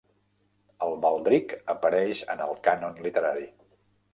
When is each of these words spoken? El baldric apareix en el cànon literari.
El 0.85 0.95
baldric 1.03 1.53
apareix 1.75 2.25
en 2.35 2.41
el 2.47 2.57
cànon 2.69 2.99
literari. 3.09 3.47